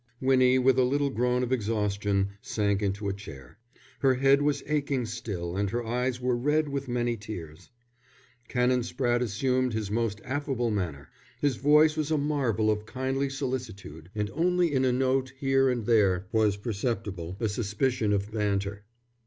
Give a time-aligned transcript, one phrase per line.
[0.19, 3.59] Winnie, with a little groan of exhaustion, sank into a chair.
[3.99, 7.69] Her head was aching still and her eyes were red with many tears.
[8.47, 11.11] Canon Spratte assumed his most affable manner.
[11.39, 15.85] His voice was a marvel of kindly solicitude, and only in a note here and
[15.85, 18.85] there was perceptible a suspicion of banter.